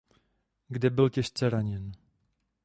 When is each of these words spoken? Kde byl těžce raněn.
Kde 0.67 0.89
byl 0.89 1.09
těžce 1.09 1.49
raněn. 1.49 1.91